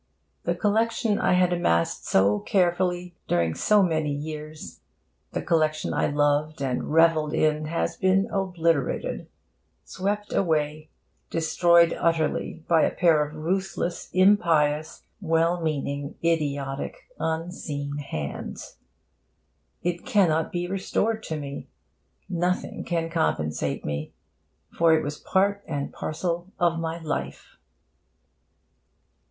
[0.45, 4.79] The collection I had amassed so carefully, during so many years,
[5.33, 9.27] the collection I loved and revelled in, has been obliterated,
[9.83, 10.89] swept away,
[11.29, 18.77] destroyed utterly by a pair of ruthless, impious, well meaning, idiotic, unseen hands.
[19.83, 21.67] It cannot be restored to me.
[22.27, 24.13] Nothing can compensate me
[24.75, 25.01] for it gone.
[25.01, 27.57] It was part and parcel of my life.